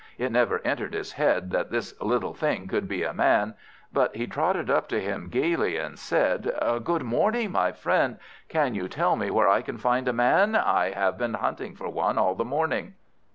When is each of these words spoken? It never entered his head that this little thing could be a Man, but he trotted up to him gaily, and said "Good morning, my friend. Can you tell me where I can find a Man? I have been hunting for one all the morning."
It 0.17 0.31
never 0.31 0.61
entered 0.65 0.95
his 0.95 1.11
head 1.11 1.51
that 1.51 1.69
this 1.69 1.93
little 2.01 2.33
thing 2.33 2.67
could 2.67 2.87
be 2.87 3.03
a 3.03 3.13
Man, 3.13 3.53
but 3.93 4.15
he 4.15 4.25
trotted 4.25 4.67
up 4.67 4.87
to 4.87 4.99
him 4.99 5.29
gaily, 5.29 5.77
and 5.77 5.99
said 5.99 6.51
"Good 6.83 7.03
morning, 7.03 7.51
my 7.51 7.71
friend. 7.71 8.17
Can 8.49 8.73
you 8.73 8.87
tell 8.87 9.15
me 9.15 9.29
where 9.29 9.47
I 9.47 9.61
can 9.61 9.77
find 9.77 10.07
a 10.07 10.11
Man? 10.25 10.55
I 10.55 10.89
have 10.89 11.19
been 11.19 11.35
hunting 11.35 11.75
for 11.75 11.87
one 11.87 12.17
all 12.17 12.33
the 12.33 12.43
morning." 12.43 12.95